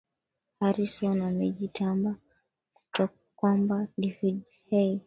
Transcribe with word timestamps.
harison 0.59 1.21
amejitamba 1.29 2.11
kwamba 3.37 3.77
david 4.01 4.37
hey 4.69 4.93